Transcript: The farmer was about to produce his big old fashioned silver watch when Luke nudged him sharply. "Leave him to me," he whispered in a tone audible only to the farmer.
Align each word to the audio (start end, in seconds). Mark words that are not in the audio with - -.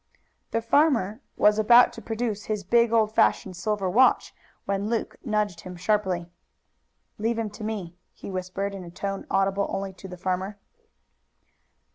The 0.49 0.63
farmer 0.63 1.21
was 1.37 1.59
about 1.59 1.93
to 1.93 2.01
produce 2.01 2.45
his 2.45 2.63
big 2.63 2.91
old 2.91 3.13
fashioned 3.13 3.55
silver 3.55 3.87
watch 3.87 4.33
when 4.65 4.87
Luke 4.89 5.15
nudged 5.23 5.61
him 5.61 5.75
sharply. 5.75 6.25
"Leave 7.19 7.37
him 7.37 7.51
to 7.51 7.63
me," 7.63 7.95
he 8.11 8.31
whispered 8.31 8.73
in 8.73 8.83
a 8.83 8.89
tone 8.89 9.27
audible 9.29 9.67
only 9.71 9.93
to 9.93 10.07
the 10.07 10.17
farmer. 10.17 10.57